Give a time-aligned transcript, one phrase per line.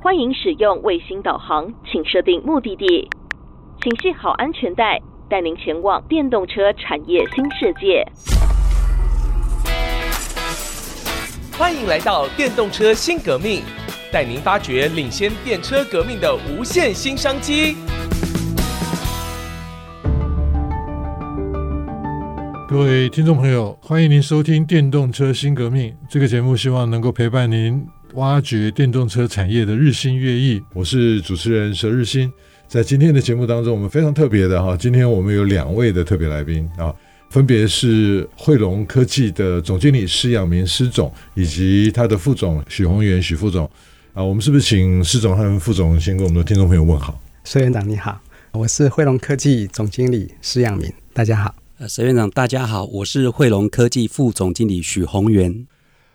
[0.00, 3.10] 欢迎使用卫星导航，请设定目的地，
[3.82, 4.96] 请系好安全带，
[5.28, 8.06] 带您前往电动车产业新世界。
[11.58, 13.62] 欢迎来到电动车新革命，
[14.12, 17.74] 带您发掘领先电车革命的无限新商机。
[22.68, 27.84] 各位听众朋友，欢迎您收听《电动车新革命》这个节目，希望能够陪伴您。
[28.14, 32.32] 挖掘电动车产业的日新月异，我是主持人佘日新。
[32.66, 36.94] 在今天的节目当中，我们非常特别的哈，今天我们有两位的特别来宾啊，
[37.30, 43.70] 分别是汇龙科技的总经理施仰明施总，以及他的副总许宏源许副总
[44.14, 44.24] 啊。
[44.24, 47.20] 我们是不是请施总和副总先跟我们的听众朋友问好？
[47.44, 48.18] 佘院长你好，
[48.52, 51.54] 我是汇龙科技总经理施仰明，大家好。
[51.78, 55.66] 呃，佘院长大家好，我是汇龙科技副总经理许宏源。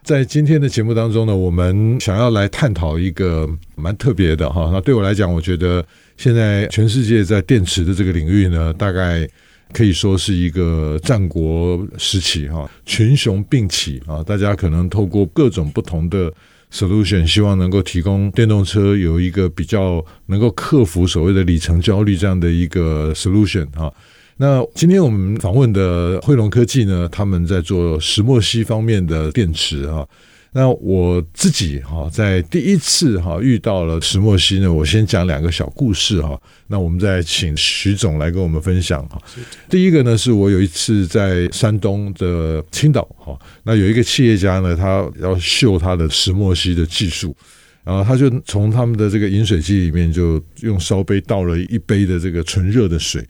[0.04, 4.70] 在今天的节目当中呢，我们想要来探讨一个蛮特别的哈。
[4.74, 5.84] 那对我来讲，我觉得
[6.18, 9.26] 现在全世界在电池的这个领域呢，大概
[9.72, 14.22] 可以说是一个战国时期哈，群雄并起啊。
[14.22, 16.30] 大家可能透过各种不同的
[16.70, 23.90] solution，希望能够提供电动车有一个比较能够克服所谓的里程焦虑这样的一个 solution 啊。
[24.38, 30.08] 那今天我们访问的汇龙科技呢，他们在做石墨烯方面的电池啊。
[30.56, 36.40] 那我自己哈，在第一次哈遇到了石墨烯呢，我先讲两个小故事哈。
[36.68, 39.20] 那我们再请徐总来跟我们分享哈。
[39.68, 47.36] 第一个呢，是我有一次在山东的青岛哈，那有一个企业家呢，他要秀他的石墨烯的技术，
[47.84, 53.24] 然后他就从他们的这个饮水机里面就用烧杯倒了一杯的这个纯热的水。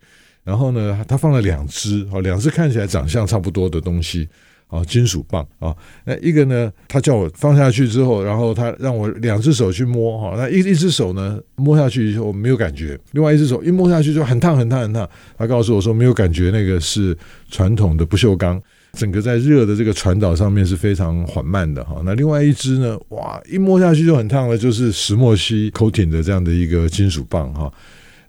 [0.43, 4.27] 然后呢，他放了两只啊，两只看起来长相差不多的东西
[4.67, 5.73] 啊，金属棒啊。
[6.03, 10.33] 那一个呢，他叫我放下去之后，然后他让我两只手去摸哈。
[10.35, 15.09] 那一一只手呢，摸下去以后没有感觉，另外一只手一摸下去就很烫很烫很烫。
[15.37, 17.17] 他告诉我说没有感觉，那个是
[17.49, 18.61] 传统的不锈钢，
[18.93, 22.01] 整个在热的这个传导上面是非常缓慢的哈。
[22.03, 27.71] 那另外一只呢，哇，一摸下去就很烫了，就是石墨烯 coating 的这样的一个金属棒哈。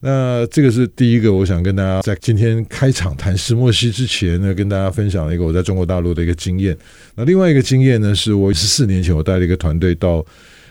[0.07, 6.77] 那这个是第一个，我想跟大家在今天开场谈石墨烯之前呢，跟大家分享一个我在中国大陆的一个经验。
[7.15, 10.23] 那另外一个经验呢，是我十四年前我带了一个团队到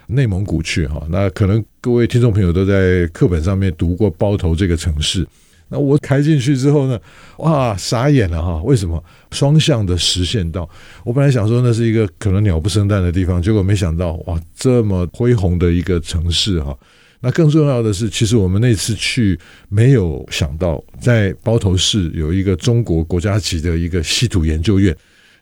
[0.05, 1.03] 内蒙古去哈。
[1.09, 5.27] 那可能各位听众朋友都在课本上面读过包头这个城市。
[5.69, 6.99] 那我开进去之后呢，
[7.37, 8.61] 哇，傻眼了哈！
[8.61, 10.69] 为什么双向的实线道？
[11.03, 16.77] 我本来想说那是一个可能鸟不生蛋的地方，结果没想到哇，这么恢宏的一个城市哈。
[17.25, 19.39] 那更重要的是，其实我们那次去
[19.69, 24.93] 没有想到，在包头市有一个中国国家级的一个稀土研究院。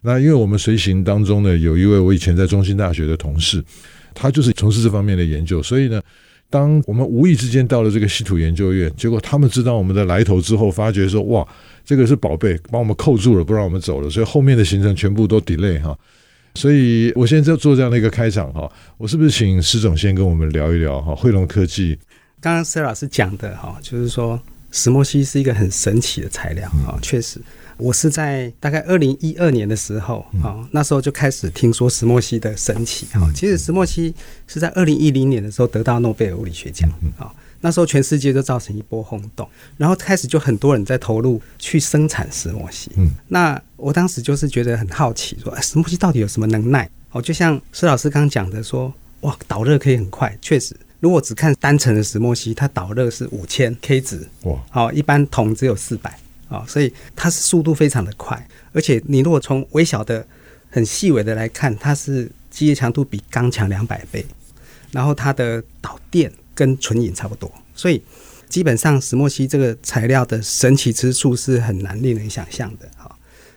[0.01, 3.63] 那因为我们随行当中呢，有一位我以前在中兴大学的同事，
[4.13, 5.61] 他就是从事这方面的研究。
[5.63, 5.99] 所以呢，
[6.51, 11.47] 当我们无意之间到了这个稀土研究院，结果他们知道我们的来头之后，发觉说哇，
[11.83, 14.07] 这个是宝贝，把我们扣住了，不让我们走了。
[14.07, 15.97] 所以后面的行程全部都 delay 哈。
[16.56, 21.16] 所以我现在就做这样的一个开场哈，我是不是请施总先跟我们聊一聊哈？
[21.16, 21.97] 汇龙科技，
[22.39, 24.39] 刚刚施老师讲的哈，就是说
[24.72, 27.41] 石墨烯是一个很神奇的材料啊，确实，
[27.78, 33.31] 我是在大概二零一二年的时候啊，那时候就开始听说石墨烯的神奇哈。
[33.34, 34.13] 其实石墨烯
[34.47, 37.31] 是在二零一零年的时候得到诺贝尔物理学奖啊。
[37.61, 42.91] 那时候全世界都造成一波轰动，然后开始就很多人在投入去生产石墨烯。
[42.97, 46.89] 嗯，那我当时就是觉得很好奇，说石墨烯到底有什么能耐？
[47.11, 50.38] 哦，就像施老师刚刚讲的说，哇，导热可以很快。
[50.41, 54.28] 确实，如果只看单层的石墨烯，它导热是五千 K 值。
[54.43, 56.17] 哇，好，一般铜只有四百。
[56.49, 60.28] 啊，所以它是速度非常的快，而且你如果从微小的、
[60.69, 64.25] 很细微的来看，它是机械强度比钢强两百倍，
[64.91, 66.31] 然后它的导电。
[66.53, 68.03] 跟纯银差不多，所以
[68.47, 73.09] 基本上石墨烯这个材料的神奇之处是很难令人想象的哈。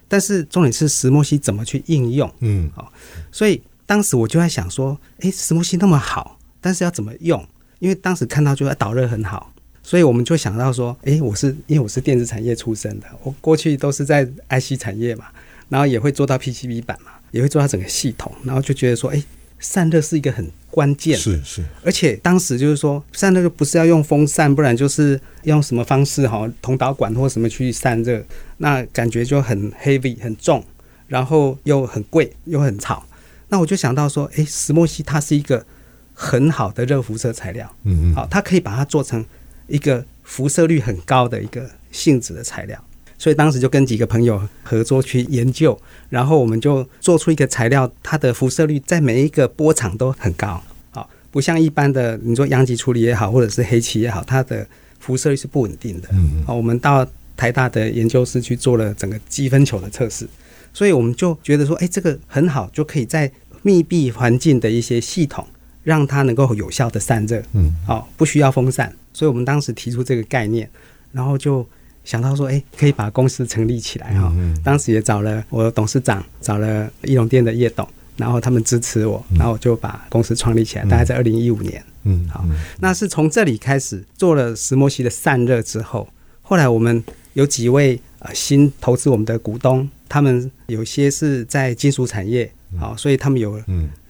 [0.09, 2.91] 但是重点是石墨烯怎么去应用，嗯，好，
[3.33, 7.47] 所以当时我就在想说，诶，石墨烯那么好，但是要怎么用？
[7.81, 9.53] 因为当时看到就导热很好，
[9.83, 15.27] 所以我们就想到说，诶，我是因为我是电子产业出身的，我过去都是在 IC 产业嘛，
[15.69, 19.23] 然后也会做到 PCB 板嘛，也会做到整个系统，然后就觉得说，诶。
[19.65, 28.23] 散热是一个很关键，是是，而且当时就是说散热就不是要用风扇，不然就是用什么方式哈，铜导管或什么去散热，
[28.59, 30.63] 那感觉就很 heavy 很重，
[31.07, 33.07] 然后又很贵又很吵。
[33.49, 35.65] 那我就想到说，诶，石墨烯它是一个
[36.13, 39.25] 很好的热辐射材料，嗯嗯，好，它可以把它做成
[39.67, 42.79] 一个辐射率很高的一个性质的材料。
[43.25, 45.75] 所以当时就跟几个朋友合作去研究，
[46.11, 50.63] 然后我们就做出一个材料，它的辐射率在每一个波长都很高。
[50.91, 54.67] 好，不像一般的你说阳极处理也好，或者是黑漆也好，它的
[55.01, 56.09] 辐射率是不稳定的。
[56.13, 60.29] 嗯，好，我们到台大的研究室去做了整个积分球的测试，
[60.75, 63.33] 所以我们就觉得说，哎，这个很好，就可以在
[63.63, 65.47] 密闭环境的一些系统，
[65.83, 67.43] 让它能够有效的散热。
[67.55, 68.95] 嗯，好，不需要风扇。
[69.15, 70.69] 所以我们当时提出这个概念，
[71.11, 71.67] 然后就
[72.05, 74.33] 想到说，哎，可以把公司成立起来哈。
[74.63, 77.89] 当时也找了我的董事长，找了易龙店的叶董。
[78.17, 81.85] 然后他们支持我，然后我就把公司创立起来，大概在二零一五年。
[82.05, 82.45] 嗯，好，
[82.79, 86.09] 那是从这里开始做了石墨烯的散热之后，
[86.41, 87.03] 后来我们
[87.33, 92.49] 有几位呃新投资我们的股东，他们有些是在金属产业，
[92.79, 93.61] 好，所以他们有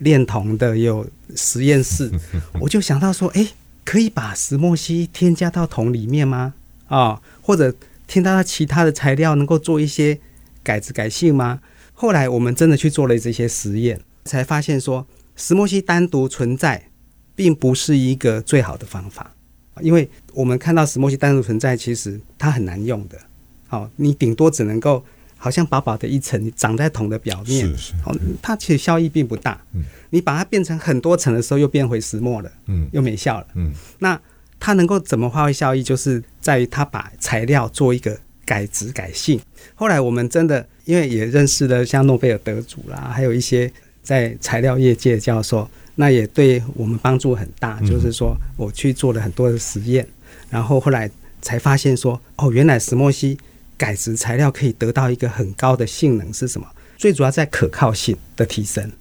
[0.01, 2.13] 炼铜的，也有实验室。
[2.61, 3.49] 我就想到说，哎，
[3.87, 6.53] 可以把石墨烯添加到铜里面吗？
[6.87, 7.75] 啊，或者
[8.07, 10.19] 添加到其他的材料，能够做一些
[10.63, 11.61] 改质改性吗？
[11.93, 16.91] 后来我们真的去做了这些实验，才发现说石墨烯单独存在，
[17.35, 19.35] 并不是一个最好的方法，
[19.81, 23.19] 因为我们看到石墨烯单独存在，其实它很难用的。
[23.67, 25.05] 好，你顶多只能够
[25.37, 29.61] 好像薄薄的一层，你长在桶的表面，是是，好，它其实效益并不大。
[29.73, 33.47] 嗯，你把它变成很多层的时候，又变回石墨了，嗯，又没效了。
[33.55, 34.21] 嗯，那
[34.65, 38.19] 它能够怎么发挥效益，就是在于它把材料做一个。
[38.47, 39.41] 改质改性，
[39.75, 43.73] 后来我们真的因为也认识了像诺贝尔得主啦，还有一些
[44.03, 47.79] 在材料业界的教授，那也对我们帮助很大。
[47.81, 50.07] 嗯、就是说，我去做了很多的实验，
[50.51, 51.11] 然后后来
[51.41, 53.39] 才发现说，哦，原来石墨烯
[53.79, 56.67] 改质材料可以得到一个很高的性能是什么？
[56.99, 58.93] 最主要在可靠性的提升。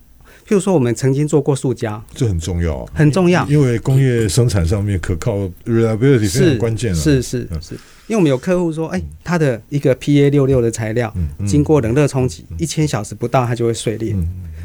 [0.45, 7.47] 譬如说，我们曾经做过塑胶，这很重要，很重要，因为工业生产上面可靠 reliability 非常关键是是。
[7.61, 7.75] 是
[8.07, 11.11] 因为我们有客户说，哎，他的一个 PA 六六的材料，
[11.47, 14.13] 经过冷热冲击，一千小时不到它就会碎裂。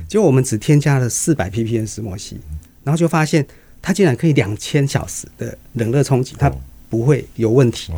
[0.09, 2.37] 结果我们只添加了四百 ppm 石墨烯，
[2.83, 3.47] 然后就发现
[3.81, 6.53] 它竟然可以两千小时的冷热冲击，它
[6.91, 7.93] 不会有问题。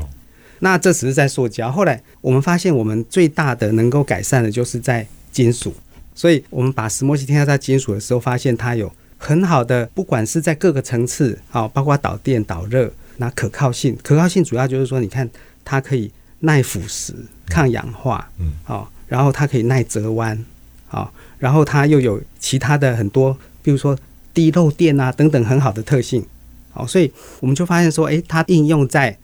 [0.59, 5.73] 那这只是在塑胶，后来我们发现我们最大的能够改善的就是在金属，
[6.21, 12.93] 所以我们把石墨烯添加在金属的时候，发现它有很好的，不管是在各个层次，好，包括导电导热。
[13.17, 15.27] 那可靠性，可靠性主要就是说，你看
[15.65, 17.15] 它可以耐腐蚀、
[17.47, 20.45] 抗氧化，嗯，好，然后它可以耐折弯，
[20.87, 23.99] 好，然后它又有其他的很多，比如说
[24.35, 26.23] 低漏电啊等等很好的特性，
[26.71, 29.17] 好，所以我们就发现说，诶，它应用在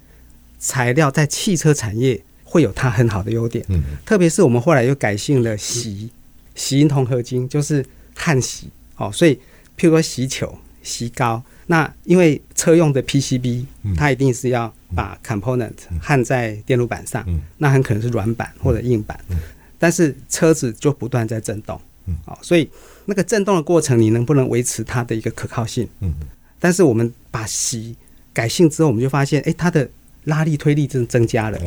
[0.59, 6.09] 材料在汽车产业会有它很好的优点，嗯，特别是我们后来又改性了锡，
[6.57, 7.87] 锡银铜合金就是
[8.17, 9.37] 焊锡，哦，所以
[9.79, 11.41] 譬如说锡球、锡膏。
[11.69, 13.67] 那因为车用的 PCB，
[13.97, 17.27] 它一定是要把 component 焊在电路板上，
[17.59, 19.19] 那很可能是软板或者硬板，
[19.81, 21.81] 但是车子就不断在震动，
[22.25, 22.71] 哦，所以
[23.05, 25.89] 那个震动的过程，你能不能维持它的一个可靠性？
[26.61, 27.97] 但是我们把锡
[28.33, 29.91] 改性之后，我们就发现，哎，它的
[30.27, 31.59] 拉力推力增增加了，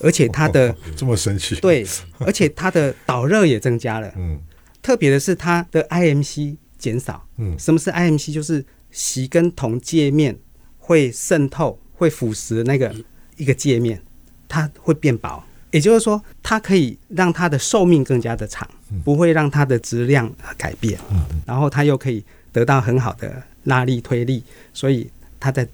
[0.00, 1.84] 而且它的 这么神奇，对，
[2.18, 4.38] 而且它的导热也增加了，嗯，
[4.82, 8.32] 特别的是它的 IMC 减少，嗯，什么是 IMC？
[8.32, 10.36] 就是锡跟铜界面
[10.78, 12.94] 会渗透、会腐蚀的那个
[13.36, 14.00] 一个界面，
[14.48, 18.68] 它会变薄，也就是说，它可以让它的寿命更加的长，
[19.04, 20.98] 不会让它的质量改变。
[21.10, 21.24] 嗯。
[21.46, 24.42] 然后它又可以得到很好的拉力推力，
[24.72, 25.68] 所以它在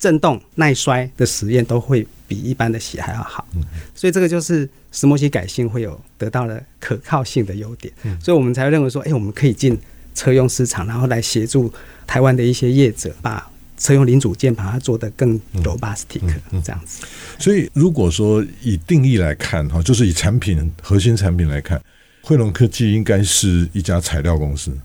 [0.00, 3.46] 震动耐摔的实验都会比一般的锡还要好。
[3.94, 9.78] 所以这个就是石墨烯改性会有得到了可靠性的优点，所以我们才认为说，哎，我们可以进
[10.14, 11.72] 车用市场，然后来协助。
[12.06, 16.20] 台湾的一些业者把车用零组件把它做得更 robustic
[16.64, 17.06] 这样子。
[17.38, 21.80] 所以如果说以定义来看哈，就是以产品核心产品来看，
[22.22, 24.76] 汇隆科技应该是一家材料公司，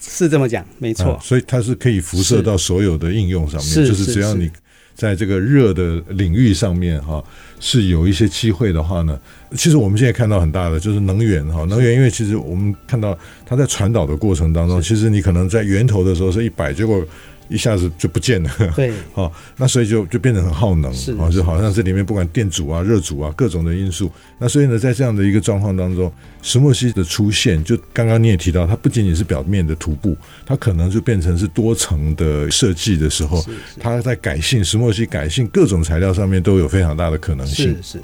[0.00, 1.18] 是这么讲，没错。
[1.22, 4.50] 所以它是可以辐射到所有的应用上面，就是只要你
[4.94, 7.22] 在这个热的领域上面哈，
[7.58, 9.18] 是有一些机会的话呢。
[9.56, 17.04] 其实我们现在看到很大的就是能源哈，能源因为其实我们看到它在传导的过程当中，其实你可能在源头的时候是一百，结果
[17.50, 18.50] 一下子就不见了。
[18.74, 30.16] 对，好， 那所以就就变得很耗能，啊，就好像这里面不管电阻啊、热阻啊各种的因素，那所以呢，在这样的一个状况当中，石墨烯的出现，就刚刚你也提到，它不仅仅是表面的涂布，
[30.46, 33.44] 它可能就变成是多层的设计的时候，
[33.78, 38.00] 它在改性石墨烯改性各种材料上面都有非常大的可能性，是是。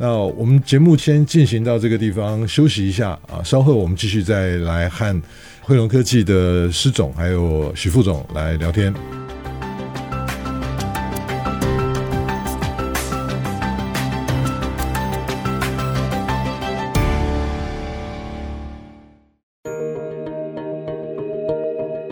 [0.00, 5.22] 那我们节目先进行到这个地方休息一下啊，稍后我们继续再来和
[5.60, 8.94] 汇龙科技的施总还有许副总来聊天。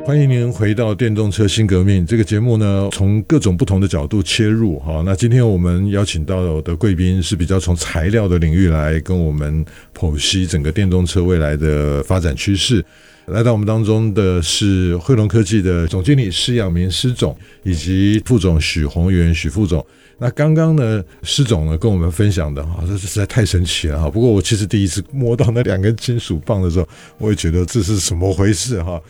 [0.07, 5.03] 欢迎您回到电动车新革命这个节目呢，从各种不同的角度切入哈。
[5.05, 12.85] 那今天我们邀请到的贵宾是比较从材料的领域来跟我们剖析整个电动车未来的发展趋势。
[13.25, 19.85] 来到我们当中的是汇龙科技的总经理施仰明施总，以及副总许宏源许副总。
[20.19, 24.09] 那刚刚呢，施总呢跟我们分享的哈，这实在太神奇了哈。
[24.09, 26.87] 不过我其实第一次摸到那两根金属棒的时候，
[27.19, 29.03] 我也觉得这是什么回事哈。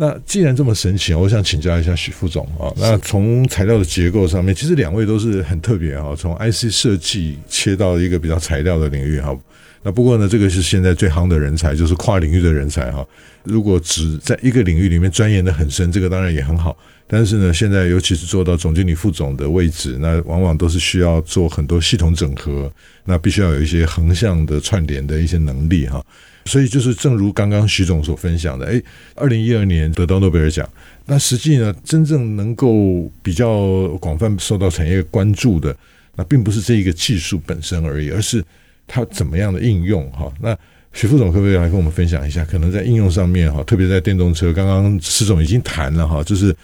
[0.00, 2.72] 那既然这么神奇，我想请教一下许副总啊。
[2.78, 6.16] 那从材料的结构上面，其实两位都是很特别哈。
[6.16, 9.36] 从 IC 设计切到一个比较材料的领域哈。
[9.82, 13.06] 那不过呢，这个是现在最夯的人才，就是跨领域的人才哈。
[13.44, 16.74] 如果只在一个领域里面钻研的很深，这个当然也很好。
[17.06, 22.72] 但是呢，现在尤其是做到总经理、副总的位置，那往往都是需要做很多系统整合，
[23.04, 26.02] 那必须要有一些横向的串联的一些能力哈。
[26.44, 28.82] 所以就是，正如刚刚徐总所分享的，诶，
[29.14, 30.68] 二零一二年得到诺贝尔奖，
[31.06, 35.76] 那实际呢，真正能够比较广泛受到产业关注的，
[36.16, 38.44] 那并不是这一个技术本身而已，而是
[38.86, 40.32] 它怎么样的应用哈。
[40.40, 40.56] 那
[40.92, 42.44] 徐副总可不可以来跟我们分享一下？
[42.44, 46.54] 可能在应用上面哈，特别在电动车，刚刚施总已经谈了哈，就是。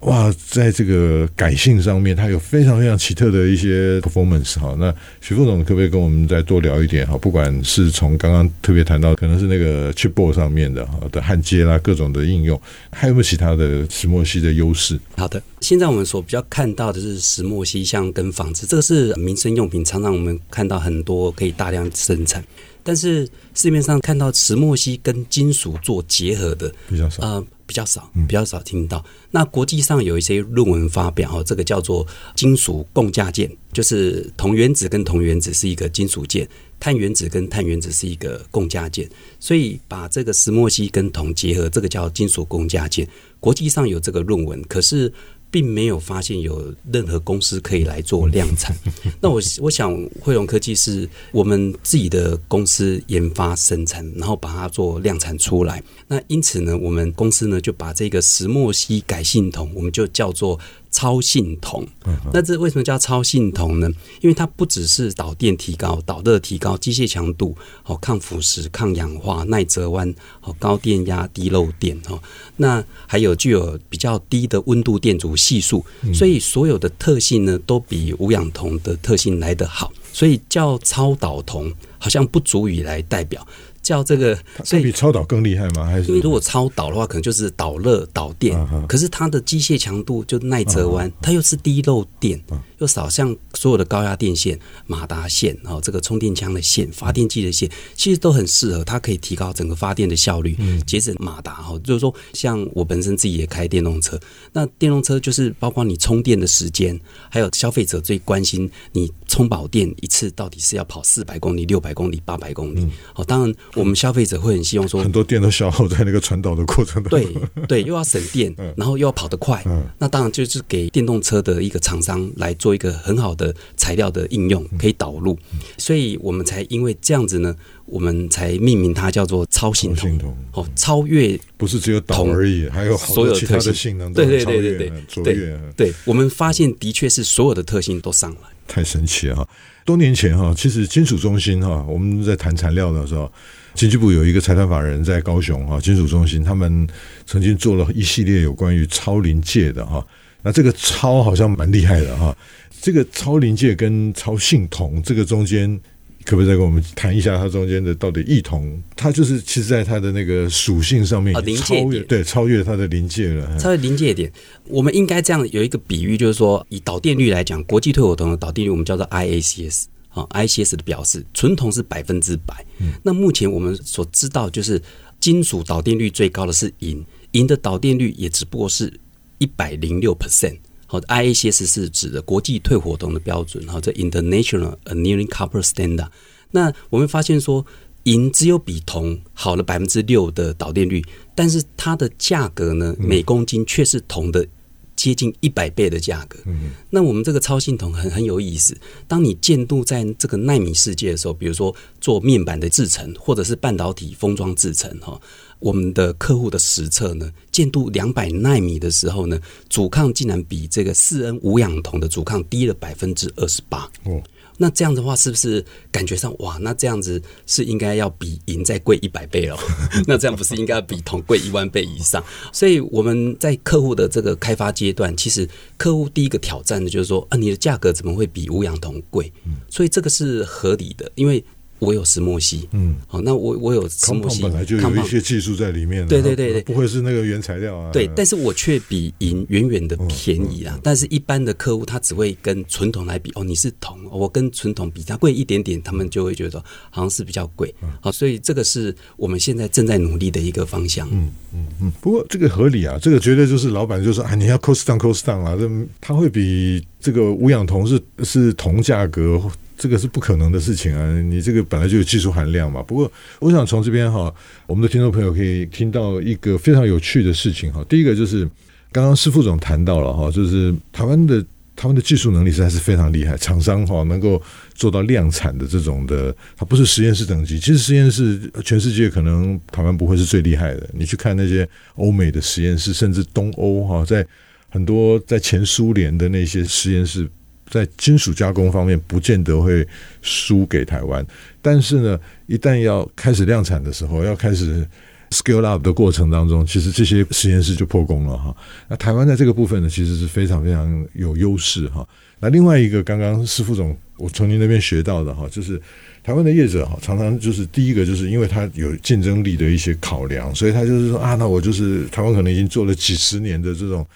[0.00, 4.76] 哇，在这个改性上面，它有非常非常奇特的一些 performance 哈。
[4.78, 7.18] 那徐副总可不可以跟我们再多聊一点哈？
[7.18, 12.60] 不管是从刚刚特别谈到，可能是那个 chipboard 上面的哈的焊接啦，各种的应用，
[12.92, 14.98] 还有没有其他的石墨烯的优势？
[15.16, 22.44] 好的，现在我们所比较看到的是石墨烯，像跟纺织，这个是民生用品，常常我们看到很多可以大量生产。
[22.88, 29.04] 但是市面上看到石墨烯跟金属做结合的比较少，呃，比较少，比较少听到。
[29.30, 36.48] 那国际上有一些论文发表，哈，这个叫做金属共价键，就是铜原子跟铜原子是一个金属键，
[36.80, 39.06] 碳原子跟碳原子是一个共价键，
[39.38, 43.06] 所以把这个石墨烯跟铜结合，这个叫金属共价键。
[43.38, 45.12] 国际上有这个论文，可是。
[45.50, 48.76] 并没有发现有任何公司可以来做量产。
[49.20, 55.82] 那我我想，汇龙科技是我们自己的公司研发生产，然后把它做量产出来。
[56.06, 60.58] 那因此呢，我们公司呢就把这个石墨烯改性铜，我们就叫做。
[60.90, 61.86] 超性铜，
[62.32, 63.88] 那这为什么叫超性铜呢？
[64.20, 72.20] 因为它不只是导电提高、导热提高、机械强度、哦抗腐蚀、抗氧化、耐折弯、哦高电压、低漏电哦，
[72.56, 83.46] 那还有具有比较低的温度电阻系数，所以所有的特性呢都比无氧铜的特性来得好，所以叫超导铜好像不足以来代表。
[83.88, 85.86] 叫这个，所以比超导更厉害吗？
[85.86, 92.38] 还是因为如果超导的话，可能就是导热导电，啊、可是它的机械强度就耐折弯，啊、它又是低漏电。
[92.50, 101.76] 啊又少像所有的高压电线、马达线，哦这个充电枪的线、发电机的线，其实都很适合，它可以提高整个发电的效率，节省马达哈。
[101.82, 104.16] 就是说，像我本身自己也开电动车，
[104.52, 106.96] 那电动车就是包括你充电的时间，
[107.28, 112.86] 还有消费者最关心你充饱电一次到底是要跑四百公里、六百公里、八百公里。
[113.16, 117.20] 哦，当然我们消费者会很希望说，很多电都消耗在那个传导的过程当中。
[117.54, 119.62] 对对，又要省电，然后又要跑得快，
[119.98, 122.78] 那当然就是给电动车的一个厂商来做。
[122.78, 125.36] 一个很好的材料的应用，可以导入，
[125.78, 127.56] 所以我们才因为这样子呢，
[127.86, 130.16] 我们才命名它叫做超性铜。
[130.52, 134.12] 哦，超越不是只有导而已，还有所有其他的性能。
[134.12, 139.48] 对对对对对，对对，我们发现的确是所有的特性都上来，太神奇了哈！
[139.84, 143.32] 多年前哈，其实金属中心哈，我们在谈材料的时候，
[143.74, 146.86] 经济部有一个财团法人在高雄哈，金属中心他们
[147.26, 150.06] 曾经做了一系列有关于超临界的哈。
[150.42, 152.36] 那这个超好像蛮厉害的哈，
[152.80, 155.80] 这个超临界跟超性同这个中间，
[156.28, 158.78] 可不可以再跟我们谈一下它中间的到底异同？
[158.94, 163.58] 它就是其实在它的那个属性上面超越，对，超越它的临界了。
[163.58, 164.30] 超越临界点，
[164.66, 172.62] 我们应该这样有一个比喻，就是说以导电率来讲，国际退火铜的导电率我们叫做 IACS 啊，IACS 的表示纯铜是百分之百。
[173.02, 174.78] 那目前我们所知道就是
[175.18, 178.92] 金属导电率最高的是银，银的导电率也只不过是。
[179.40, 180.56] 一百零六 percent，
[180.90, 186.08] 好，IACS 是指的国际退火铜的标准，好，这 International Annealing Copper Standard。
[186.50, 187.66] 那我们发现说，
[188.04, 191.04] 银只有比铜好了百分之六的导电率，
[191.34, 194.48] 但是它的价格呢，每公斤却是铜的
[194.96, 196.38] 接近一百倍的价格。
[196.46, 198.74] 嗯，那我们这个超性铜很很有意思，
[199.06, 205.20] 当你建度在这个纳米世界的时候，比如说做面板的制程，或者是半导体封装制程，哈。
[205.60, 209.38] 我们的客户的实测呢，见度两百纳米的时候呢，
[209.68, 213.90] 阻抗竟然比这个四 N 无氧铜的阻抗低了百分之二十八。
[214.04, 214.22] 哦，
[214.56, 216.58] 那这样的话，是不是感觉上哇？
[216.60, 219.56] 那这样子是应该要比银再贵一百倍哦？
[220.06, 222.22] 那这样不是应该要比铜贵一万倍以上？
[222.52, 229.32] 所以我们在客户的这个开发阶段，其实客户第一个挑战的就是说啊，你的价格怎么会比无氧铜贵？
[229.68, 231.44] 所以这个是合理的，因为。
[231.78, 255.70] 我有石墨烯，嗯，好，那我我有石墨烯，本来就有一些技术在里面，对对对对，不会是那个原材料啊，对，但是我却比银远远的便宜啊，但是一般的客户他只会跟纯铜来比，哦，你是铜，我跟纯铜比它贵一点点，他们就会觉得好像是比较贵，好，所以这个是我们现在正在努力的一个方向，嗯嗯嗯，不过这个合理啊，这个绝对就是老板就说啊，你要 cost down cost down 啊，这
[256.00, 259.40] 它会比这个无氧铜是是铜价格。
[259.78, 261.20] 这个是不可能的事情啊！
[261.22, 262.82] 你这个本来就有技术含量嘛。
[262.82, 264.34] 不过，我想从这边哈，
[264.66, 267.84] 我们的听众朋友可以听到一个非常有趣的事情哈。
[267.88, 268.42] 第一个就是
[268.90, 271.44] 刚刚施副总谈到了哈，就是台湾的
[271.76, 274.42] 他们的技术能力实在是非常厉害，厂商哈能够
[274.74, 277.60] 做到量产的这种的，它不是实验室等级。
[277.60, 280.90] 其实实验室全世界可能台湾不会是最厉害的。
[280.92, 284.26] 你去看那些欧美的实验室，甚至东欧哈，在
[284.68, 287.30] 很多在前苏联的那些实验室。
[287.70, 289.86] 在金属加工方面，不见得会
[290.22, 291.24] 输给台湾，
[291.60, 294.86] 但是呢，一旦要开始量产的时候，要开始
[295.30, 298.56] scale up 的过程当中，其实这些实验室就破功了哈。
[298.88, 302.08] 那台湾在这个部分呢，其实是非常非常有优势哈。
[302.40, 305.80] 那另外一个，刚刚施副总我从您那边学到的哈，就是
[306.22, 314.06] 台湾的业者哈，常常就是第一个，就是因为他有竞争力的一些考量，所以他就是说啊，那我就是台湾可能已经做了几十年的这种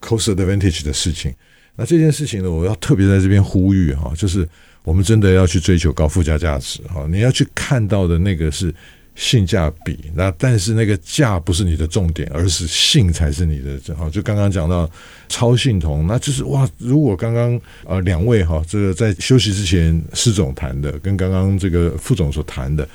[0.00, 1.32] cost advantage 的事情。
[1.80, 4.46] 那这件事情呢，我要特别在这边呼吁哈，就是
[4.82, 7.06] 我们真的要去追求高附加价值哈。
[7.08, 8.70] 你要去看到的那个是
[9.14, 13.78] 性价比，那但是那个价不是你的重点，而是性才是你的。
[13.78, 14.90] 正好就刚刚讲到
[15.26, 22.86] 超性铜，那就是哇，如果刚刚呃两位哈，这个在休息之前施总谈的，跟刚刚这个副总所谈的，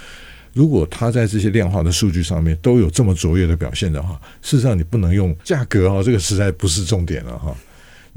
[0.53, 7.55] 如果他在这些量化的数据上面都有这么卓越的表现的话，事实上你不能用价格哈，这个实在不是重点了哈。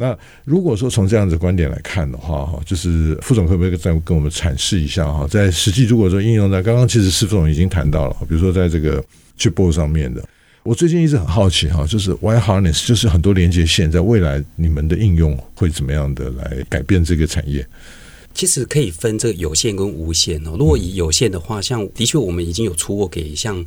[0.00, 9.04] 那如果说从这样子观点来看的话，哈，就是副总可不可以再跟我们阐释一下哈，在实际如果说应用在刚刚其实施副总已经谈到了，比如说在这个
[9.36, 10.24] chipboard 上面的，
[10.62, 17.66] 我最近一直很好奇哈，就是 wire harness，就是很多连接线，在未来你们的应用会怎么样的来改变这个产业？
[18.34, 20.52] 其实可以分这个有线跟无线哦。
[20.56, 23.66] 如果以有线的话，像的确我们已经有出货给像。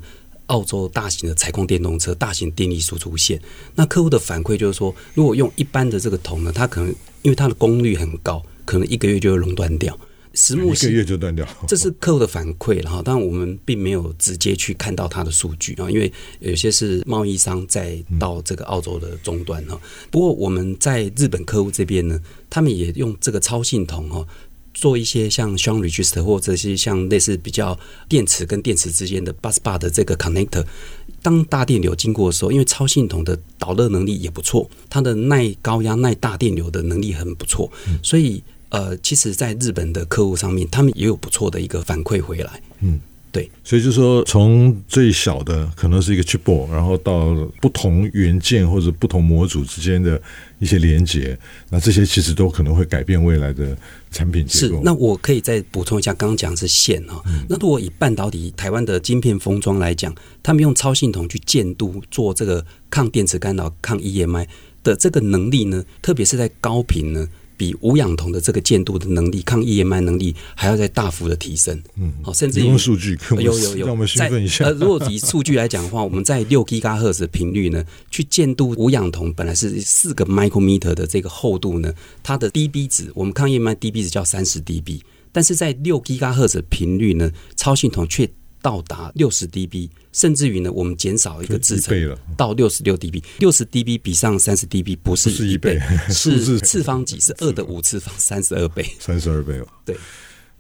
[0.51, 3.41] 澳洲大型的采矿电动车、大型电力输出线，
[3.73, 6.89] 那客户的反馈就是说，如果用一般的这个铜呢，它可能
[7.21, 9.97] 因为它的功率很高，可能一个月就会熔断掉。
[10.33, 12.81] 石墨烯一个月就断掉，这是客户的反馈。
[12.83, 19.77] 然后，当然我们并没有直接去看到它的数据啊，因为有些是贸易商在到这个澳洲的终端哈。
[20.09, 22.17] 不过我们在日本客户这边呢，
[22.49, 24.25] 他们也用这个超性铜哈。
[24.73, 30.65] 做一些像 shunt resistor 或者是像类似比较电池跟电池之间的 bus bar 的这个 connector，
[31.21, 42.99] 当大电流经过的时候，因为超系统的导热能力也不错，它的耐高压、耐大电流的能力很不错，所以呃，其实在日本的客户上面，他们也有不错的一个反馈回来，嗯。
[43.31, 50.21] 对，所以就是说，从最小的可能是一个 chipboard，然后到不同元件或者不同模组之间的
[50.59, 51.37] 一些连接，
[51.69, 53.75] 那这些其实都可能会改变未来的
[54.11, 54.75] 产品结构。
[54.75, 60.13] 是，那我可以再补充一下，刚刚讲的是线哈，嗯、那如果以半导体台湾的晶片封装来讲，
[60.43, 64.45] 他们用超性铜去建度做这个抗电磁干扰、抗 EMI
[64.83, 67.25] 的这个能力呢，特别是在高频呢。
[67.61, 71.79] 比无氧酮的这个建度的能力、抗 EMI 能力还要再大幅的提升。
[71.95, 74.65] 嗯，好，甚至用数据有有有， 让我们兴奋一下。
[74.65, 81.93] 呃，如果以数据来讲的话，我们在六 GHz 的频率呢，去建度无氧酮本来是四个 micrometer 的这个厚度呢，
[82.23, 84.99] 它的 dB 值，我们抗 EMI dB 值叫三十 dB，
[85.31, 88.27] 但是在六 GHz 的频率呢，超性酮却
[88.59, 99.95] 到达六十 dB，甚至于呢，我们减少一个制程到六十六 dB，六十 dB 比上三十 dB 不是一倍，是次方几，是二的五次方，三十二倍，三十二倍哦，对。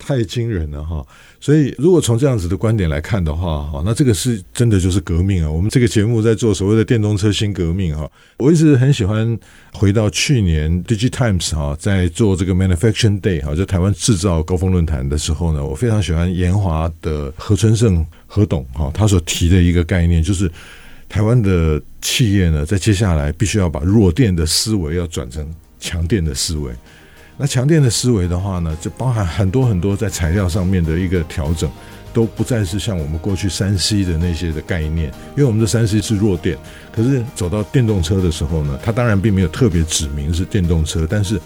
[0.03, 1.05] 太惊人了哈！
[1.39, 5.51] 所以如果从这样子的观点来看的话，哈，那这个是真的就是革命啊！
[5.51, 8.09] 我们这个节目在做所谓的电动车新革命哈。
[8.37, 9.37] 我一直很喜欢
[9.71, 20.51] 回到去年 DIGITIMES 哈，在做这个 Manufacturing Day 哈，在台湾制造高峰论坛的时候呢，我非常喜欢研华的何春盛何董哈，他所提的一个概念，就是
[21.07, 25.47] 台湾的企业呢，在接下来必须要把弱电的思维要转成
[25.79, 26.71] 强电的思维。
[27.37, 31.69] 那强电的思维的话呢，就包含很多很多在材料上面的一个调整，
[32.13, 36.57] 都不再是像我们过去三 C 的那些的概念，因为我们的三 C 是弱电，
[36.95, 41.39] 可是走到电动车的时候呢，它当然并没有特别指明是电动车，但是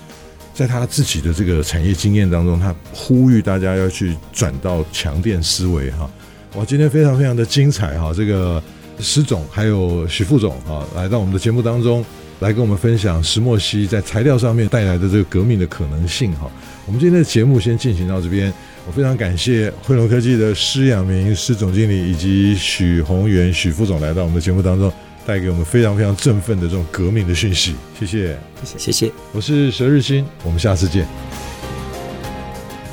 [0.53, 6.09] 在他自己的这个产业经验当中，他呼吁大家要去转到强电思维哈。
[6.55, 8.13] 哇，今天非常非常的精彩哈！
[8.15, 8.63] 这个
[8.99, 12.03] 施总还有许副总啊，来到我们的节目当中，
[12.39, 16.49] 来跟我们分享石墨烯在材料上面带来的这个革命的可能性哈。
[16.85, 18.53] 我们今天的节目先进行到这边，
[18.85, 24.91] 我非常感谢汇龙科技的施仰明施总经理以及许宏源许副总来到我们的节目当中。
[25.27, 29.11] 带给我们非常非常振奋的这种革命的讯息，谢谢，谢谢，谢谢。
[29.31, 31.03] 我是佘日新，我们下次见。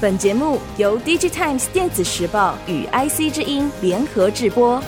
[0.00, 4.82] 本节目由 DigiTimes 电子时报与 IC 之音联合制播。